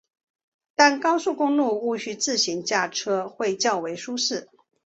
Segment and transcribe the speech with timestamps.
[0.73, 4.49] 但高速铁路毋须自行驾车会较为舒适。